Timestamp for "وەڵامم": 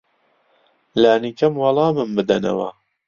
1.61-2.09